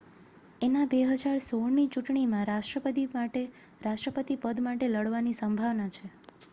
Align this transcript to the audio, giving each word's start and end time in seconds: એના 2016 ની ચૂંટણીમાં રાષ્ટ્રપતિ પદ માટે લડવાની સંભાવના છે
એના 0.61 0.85
2016 0.87 1.43
ની 1.73 1.85
ચૂંટણીમાં 1.89 2.47
રાષ્ટ્રપતિ 2.47 3.05
પદ 4.39 4.65
માટે 4.65 4.91
લડવાની 4.91 5.37
સંભાવના 5.37 5.93
છે 5.95 6.13